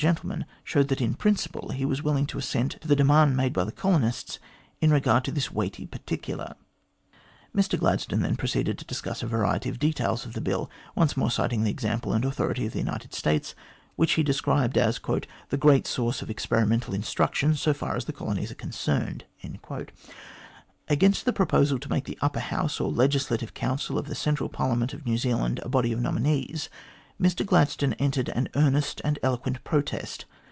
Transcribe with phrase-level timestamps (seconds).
[0.01, 3.63] gentleman showed that in principle he was willing to assent to the demand made by
[3.63, 4.39] the colonists
[4.79, 6.55] in regard to this weighty particular.
[7.55, 11.29] Mr Gladstone then proceeded to discuss a variety of details of the Bill, once more
[11.29, 13.53] citing the example and authority of the United States,
[13.95, 14.99] which he described as
[15.49, 19.25] "the great source of experimental instruction, so far as the colonies are concerned."
[20.87, 24.95] Against the proposal to make the Upper House or Legislative Council of the Central Parliament
[24.95, 26.69] of New Zealand a body of nominees,
[27.21, 30.25] Mr Gladstone entered an earnest and eloquent protest.